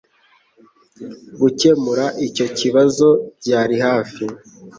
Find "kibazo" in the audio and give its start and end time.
2.57-3.07